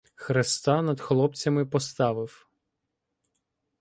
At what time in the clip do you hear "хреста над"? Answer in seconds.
0.15-1.01